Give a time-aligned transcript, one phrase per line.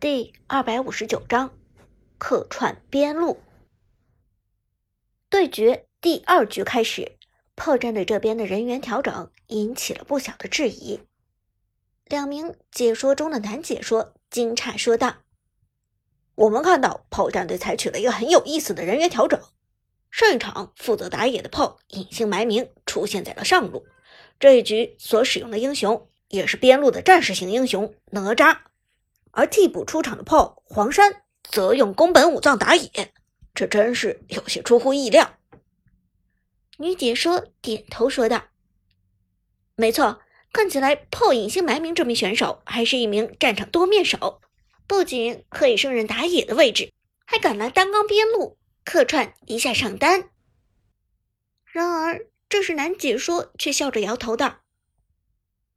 [0.00, 1.50] 第二百五十九章
[2.16, 3.38] 客串边路
[5.28, 7.18] 对决第二局开始，
[7.54, 11.00] 炮战队这边的人员调整引起了不小的质疑。
[12.06, 15.16] 两名解说中的男解说惊诧说道
[16.34, 19.38] ：“我们看到炮战队采取了一个很有意思的人员调整。
[20.10, 23.84] 上一场负责打野的炮隐姓埋名出现在了上路，
[24.38, 28.60] 这一局所使用的英雄也是边路的战士型英雄哪吒。”
[29.32, 33.12] 而替补出场的炮黄山则用宫本武藏打野，
[33.54, 35.38] 这真是有些出乎意料。
[36.78, 38.44] 女解说点头说道
[39.76, 40.20] ：“没错，
[40.52, 44.40] 看起来炮隐姓埋名这名选手还是一名战场多面手，
[44.86, 46.92] 不仅可以胜任打野的位置，
[47.24, 50.30] 还敢来单刚边路客串一下上单。”
[51.66, 54.60] 然而，这时男解说却笑着摇头道：“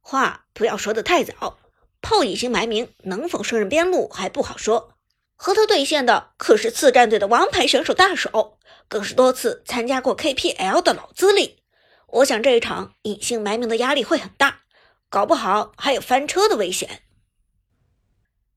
[0.00, 1.58] 话不要说的太早。”
[2.02, 4.98] 炮隐姓埋名，能否胜任边路还不好说。
[5.36, 11.62] 和他对线的可是次战队的王牌选手大手，更是多次参加过 KPL 的老资历。
[12.08, 14.62] 我想这一场隐姓埋名的压力会很大，
[15.08, 17.02] 搞不好还有翻车的危险。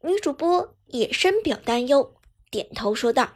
[0.00, 2.16] 女主播也深表担忧，
[2.50, 3.34] 点头说道：“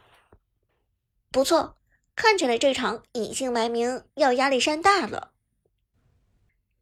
[1.31, 1.77] 不错，
[2.15, 5.31] 看起来这场隐姓埋名要压力山大了。”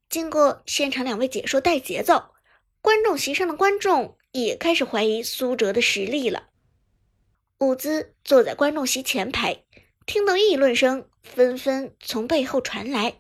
[0.09, 2.33] 经过现场两位解说带节奏。
[2.81, 6.47] 观众席上的观众也开始怀疑苏哲的实力了。
[7.58, 9.66] 伍兹坐在观众席前排，
[10.05, 13.19] 听到议论声纷纷从背后传来：“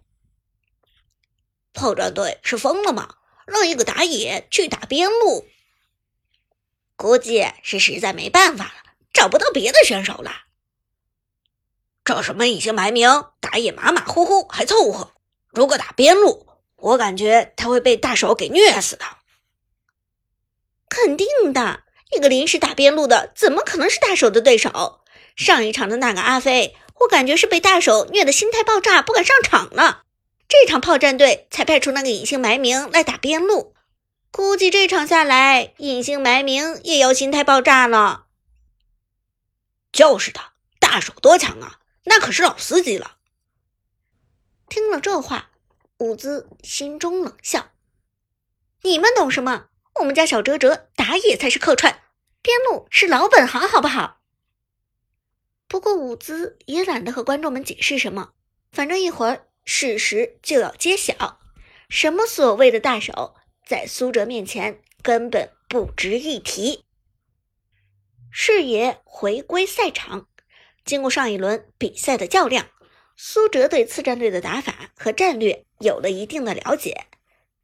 [1.73, 3.15] 炮战队是疯了吗？
[3.45, 5.45] 让一个打野去打边路？
[6.95, 10.31] 估计是实在没办法了，找不到别的选手了。
[12.05, 13.09] 这什么隐姓埋名，
[13.41, 15.11] 打野马马虎虎还凑合。
[15.49, 19.05] 如果打边路，我感觉他会被大手给虐死的。”
[20.89, 25.01] 肯定的，一个临时打边路的，怎么可能是大手的对手？
[25.35, 30.03] 上一场的那个阿飞，我感觉是被大手虐得心态爆炸，不敢上场了。
[30.47, 33.75] 这场炮战队才派出那个隐姓埋名来打边路，
[34.31, 38.25] 估计这场下来，隐姓埋名也要心态爆炸了。
[39.91, 40.39] 就是的，
[40.79, 43.17] 大手多强啊，那可是老司机了。
[44.67, 45.51] 听了这话，
[45.99, 47.69] 伍兹心中冷笑
[48.81, 49.67] ：“你们懂什么？”
[49.99, 52.01] 我们家小哲哲打野才是客串，
[52.41, 54.21] 边路是老本行，好不好？
[55.67, 58.31] 不过伍兹也懒得和观众们解释什么，
[58.71, 61.39] 反正一会儿事实就要揭晓。
[61.89, 63.35] 什么所谓的大手，
[63.67, 66.85] 在苏哲面前根本不值一提。
[68.31, 70.27] 视野回归赛场，
[70.85, 72.69] 经过上一轮比赛的较量，
[73.17, 77.07] 苏哲对次战队的打法和战略有了一定的了解。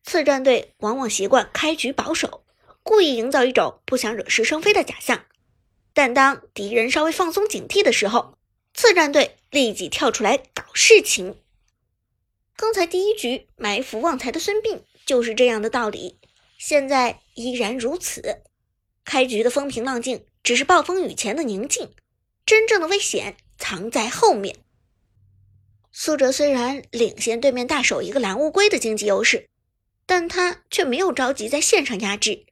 [0.05, 2.45] 次战队往往习惯开局保守，
[2.83, 5.25] 故意营造一种不想惹是生非的假象。
[5.93, 8.37] 但当敌人稍微放松警惕的时候，
[8.75, 11.37] 次战队立即跳出来搞事情。
[12.55, 16.19] 刚才第一局埋伏旺财的孙膑就是这样的道理，
[16.59, 18.43] 现在依然如此。
[19.03, 21.91] 开局的风平浪静只是暴风雨前的宁静，
[22.45, 24.57] 真正的危险藏在后面。
[25.91, 29.49] 苏哲虽然领先对面大手一个蓝乌龟的经济优势。
[30.05, 32.45] 但他却没有着急在线上压制。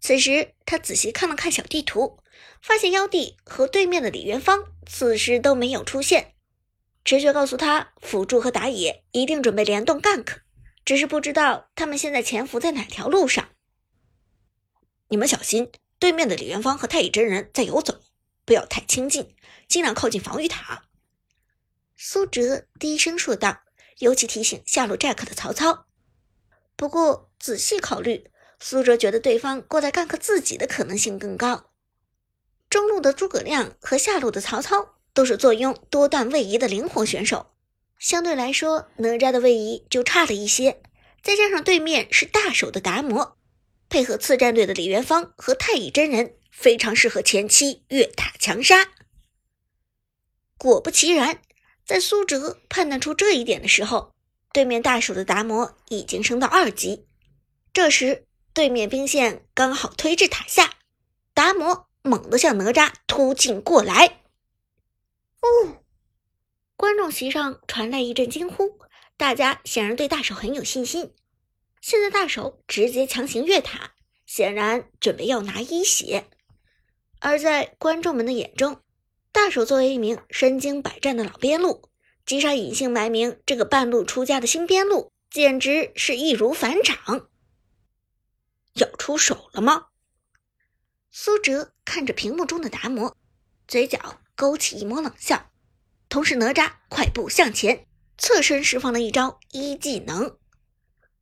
[0.00, 2.18] 此时，他仔细看了看小地图，
[2.60, 6.34] 发现妖帝和对面的李元芳此时都没有出现。
[7.04, 10.38] 直觉告诉他，辅助和打野一定准备联动 gank，
[10.84, 13.48] 只是不知道他们现在潜伏在哪条路上。
[15.08, 18.00] 你们小心，对面的李元芳和太乙真人在游走，
[18.44, 19.34] 不要太亲近，
[19.68, 20.84] 尽量靠近防御塔。
[21.96, 23.62] 苏哲低声说道，
[23.98, 25.86] 尤其提醒下路 Jack 的曹操。
[26.82, 28.28] 不过仔细考虑，
[28.58, 31.70] 苏哲觉得对方过来干克自己的可能性更高。
[32.68, 37.52] 中路的诸葛亮和下路的曹操都是坐拥多段位移的灵活选手，
[38.00, 40.82] 相对来说哪吒的位移就差了一些。
[41.22, 43.38] 再加上对面是大手的达摩，
[43.88, 48.88] 配合次战队的李元芳和太乙真人，非常适合前期越塔强杀。
[50.58, 51.40] 果不其然，
[51.86, 54.10] 在苏哲判断出这一点的时候。
[54.52, 57.06] 对面大手的达摩已经升到二级，
[57.72, 60.74] 这时对面兵线刚好推至塔下，
[61.32, 64.20] 达摩猛地向哪吒突进过来。
[65.40, 65.82] 哦！
[66.76, 68.78] 观众席上传来一阵惊呼，
[69.16, 71.14] 大家显然对大手很有信心。
[71.80, 73.92] 现在大手直接强行越塔，
[74.26, 76.26] 显然准备要拿一血。
[77.20, 78.82] 而在观众们的眼中，
[79.30, 81.88] 大手作为一名身经百战的老边路。
[82.24, 87.28] 击杀隐姓埋名这个半路出家的新边路，简直是易如反掌。
[88.74, 89.88] 要出手了吗？
[91.10, 93.16] 苏哲看着屏幕中的达摩，
[93.68, 95.50] 嘴角勾起一抹冷笑，
[96.08, 97.86] 同时哪吒快步向前，
[98.16, 100.38] 侧身释放了一招一技能。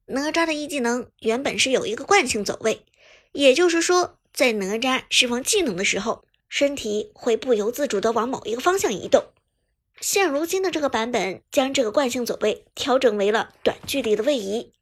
[0.07, 2.85] 哪吒的一技能原本是有一个惯性走位，
[3.33, 9.33] 也就是说，在哪吒释放技能的时候，身体会不由自主的往某一个方向移动。
[10.01, 14.73] 现如今的这个版本将这个惯性走位调整为了短距离的位移，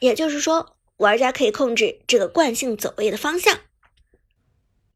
[0.00, 3.60] 也就是说，玩家可以控制这个惯性走位的方向。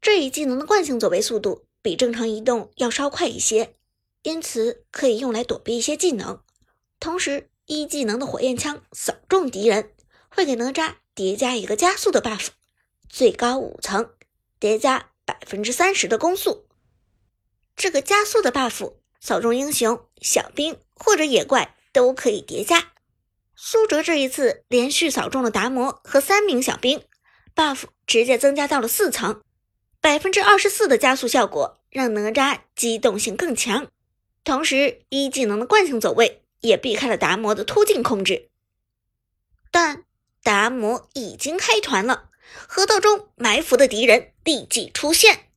[0.01, 3.75] 这一技能的惯性走位速度比正常移动要稍快一些，
[4.23, 6.41] 因此可以用来躲避一些技能，
[6.99, 7.49] 同时。
[7.71, 9.93] 一技能的火焰枪扫中敌人，
[10.27, 12.47] 会给哪吒叠加一个加速的 buff，
[13.07, 14.09] 最高五层，
[14.59, 16.65] 叠加百分之三十的攻速。
[17.75, 22.91] 这个加速的 buff 扫中英雄、小兵或者野怪都可以叠加。
[23.55, 27.03] 苏哲这一次连续扫中了达摩和三名小兵
[27.55, 29.41] ，buff 直接增加到了四层，
[29.99, 33.87] 百分之二十四的加速效果让哪吒机动性更强，
[34.43, 36.43] 同时一技能的惯性走位。
[36.61, 38.49] 也避开了达摩的突进控制，
[39.71, 40.03] 但
[40.43, 42.31] 达摩已经开团了，
[42.67, 45.48] 河道中埋伏的敌人立即出现。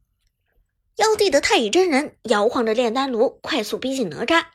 [0.97, 4.47] 妖帝的太乙真人摇晃着炼丹炉，快速逼近哪吒，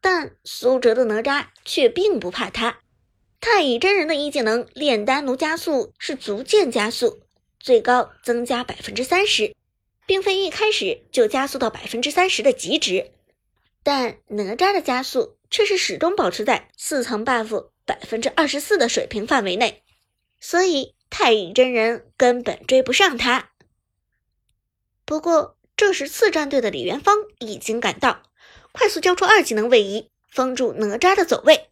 [0.00, 2.80] 但苏哲的哪吒却并不怕他。
[3.40, 7.22] 太乙真人的一技能炼丹炉加速是逐渐加速，
[7.60, 9.54] 最高增加百分之三十，
[10.06, 13.12] 并非一开始就加速到百分之三十的极值，
[13.82, 15.36] 但哪吒的加速。
[15.48, 19.84] 却是始终保持在四层 buff 百分之二十四的水平范围内，
[20.40, 23.50] 所以太乙真人根本追不上他。
[25.04, 28.22] 不过，这时次战队的李元芳已经赶到，
[28.72, 31.68] 快速交出二技能位移，封住哪吒的走位。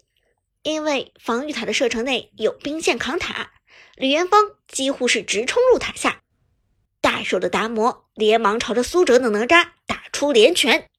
[0.63, 3.53] 因为防御塔的射程内有兵线扛塔，
[3.97, 6.23] 李元芳几乎是直冲入塔下。
[7.01, 10.91] 大手的达摩连忙朝着苏哲的哪吒打出连拳，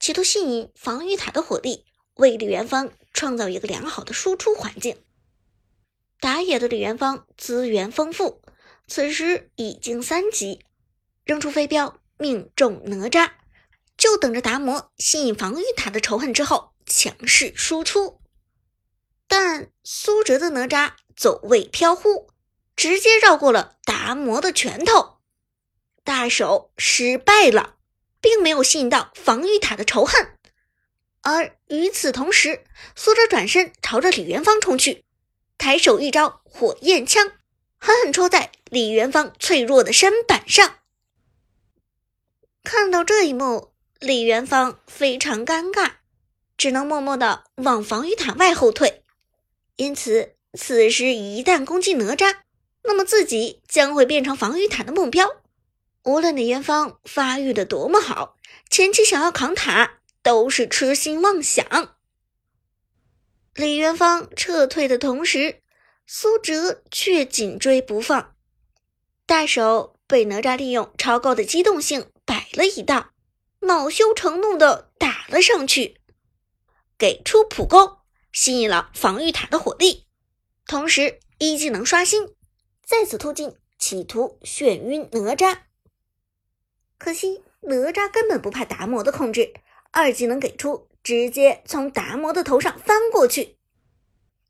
[0.00, 1.84] 企图吸引防御塔的火力。
[2.14, 4.96] 为李元芳创造一个良好的输出环境。
[6.18, 8.42] 打野的李元芳资源丰富，
[8.88, 10.64] 此时已经三级，
[11.24, 13.30] 扔出飞镖命中哪吒，
[13.96, 18.20] 就等着达摩吸引防御塔的仇恨之后强势输出。
[19.26, 22.30] 但苏哲的哪吒走位飘忽，
[22.74, 25.18] 直接绕过了达摩的拳头，
[26.02, 27.76] 大手失败了，
[28.20, 30.34] 并没有吸引到防御塔的仇恨。
[31.22, 32.64] 而与此同时，
[32.96, 35.04] 苏哲转身朝着李元芳冲去，
[35.58, 37.32] 抬手一招火焰枪，
[37.76, 40.76] 狠狠戳在李元芳脆弱的身板上。
[42.70, 45.92] 看到这一幕，李元芳非常尴尬，
[46.58, 49.02] 只能默默的往防御塔外后退。
[49.76, 52.40] 因此，此时一旦攻击哪吒，
[52.82, 55.26] 那么自己将会变成防御塔的目标。
[56.04, 58.36] 无论李元芳发育的多么好，
[58.68, 59.94] 前期想要扛塔。
[60.20, 61.96] 都是痴心妄想。
[63.54, 65.62] 李元芳撤退的同时，
[66.06, 68.34] 苏哲却紧追不放。
[69.24, 73.12] 大手被哪吒利用超高的机动性摆了一道，
[73.60, 75.98] 恼羞成怒的打了上去，
[76.98, 80.06] 给出普攻，吸引了防御塔的火力，
[80.66, 82.34] 同时一技能刷新，
[82.84, 85.60] 再次突进，企图眩晕哪吒。
[86.98, 89.54] 可惜哪吒根本不怕达摩的控制。
[89.90, 93.56] 二技能给出，直接从达摩的头上翻过去，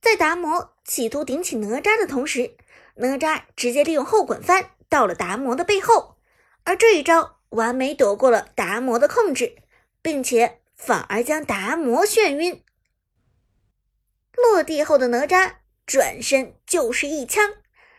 [0.02, 2.56] 在达摩企图顶起哪吒的同时，
[2.96, 6.16] 哪吒直接利用后滚翻到了达摩的背后，
[6.64, 9.62] 而这一招完美躲过了达摩的控制，
[10.02, 12.64] 并且反而将达摩眩晕。
[14.32, 17.54] 落地后的哪吒转身就是一枪，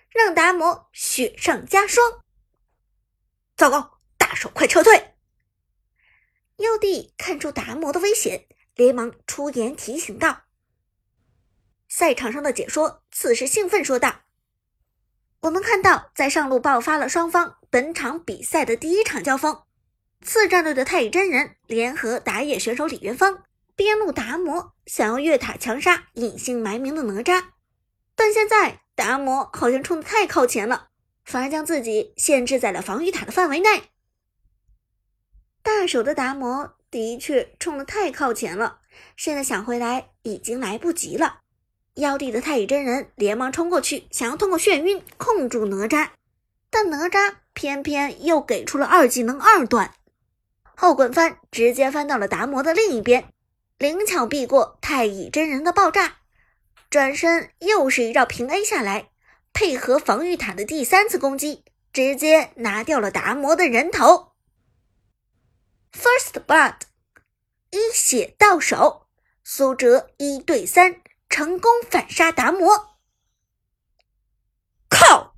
[0.10, 2.24] 让达摩雪上加霜。
[3.58, 5.15] 糟糕，大手快撤退！
[6.58, 10.44] 妖帝看出达摩的危险，连忙出言提醒道
[11.89, 14.22] ：“赛场上的解说此时兴奋说道
[15.41, 19.62] ：‘我们看到，在上路爆发了双方本场比赛的第一场交锋。
[20.22, 23.43] 次战队的太乙真人联合打野选手李元芳，
[23.74, 27.46] 边路达摩想要越塔强杀隐姓埋名的哪吒，
[28.15, 30.89] 但现在达摩好像冲的太靠前了，
[31.24, 33.91] 反而将自己限制在了防御塔的范围内。’”
[35.63, 38.81] 大手的达摩的确冲的太靠前了，
[39.15, 41.39] 现在想回来已经来不及了。
[42.00, 46.10] 妖帝的太乙真人连忙冲过去，想要通过眩晕控住哪吒，
[46.70, 49.94] 但哪吒偏偏又给出了二技能二段
[50.75, 53.32] 后滚翻，直接翻到了达摩的另一边，
[53.77, 56.18] 灵巧避过太乙真人的爆炸，
[56.89, 59.10] 转身又是一招平 A 下来，
[59.51, 64.32] 配合防御塔的第三次攻击，直接拿掉了达摩的人头。
[65.91, 66.75] First blood，
[67.72, 69.08] 一血到手，
[69.44, 72.98] 苏哲一对三成功反杀达摩。
[74.89, 75.36] 靠！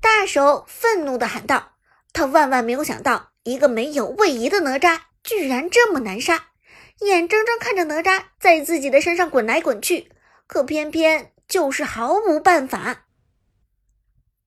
[0.00, 1.76] 大手愤怒的喊道
[2.14, 6.52] ：“他万万没有想到，一个没有位移的哪吒居然这么难杀，
[7.00, 10.10] 眼睁睁看着哪吒在自己的身上滚来滚去，
[10.46, 13.06] 可偏偏就是毫无办法。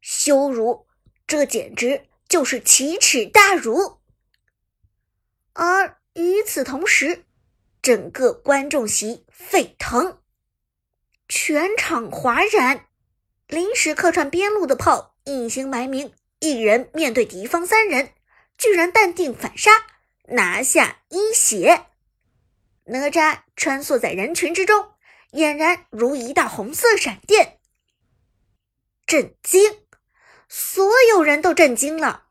[0.02, 0.88] 羞辱！
[1.28, 4.00] 这简直就是奇耻大辱！”
[5.54, 7.26] 而与此同时，
[7.82, 10.23] 整个观众席沸腾，
[11.28, 12.86] 全场哗然。
[13.48, 18.14] 临时客串边路的炮隐姓埋名，一人面对敌方三人，
[18.58, 19.72] 居然淡定反杀，
[20.30, 21.86] 拿下一血。
[22.86, 24.94] 哪吒穿梭在人群之中，
[25.32, 27.60] 俨然如一道红色闪电。
[29.06, 29.80] 震惊！
[30.50, 32.26] 所有人都震惊了，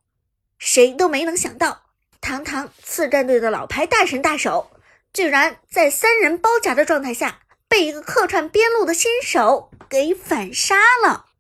[0.59, 1.87] 谁都没能想到。
[2.21, 4.71] 堂堂次战队的老牌大神大手，
[5.13, 7.42] 居然在三人包夹的状态下，
[7.73, 11.32] 被一个客串边路的新手给反杀了。